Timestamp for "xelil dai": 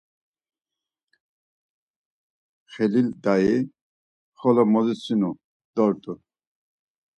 2.71-3.53